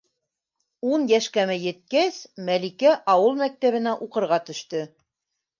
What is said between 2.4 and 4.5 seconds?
Мәликә ауыл мәктәбенә уҡырға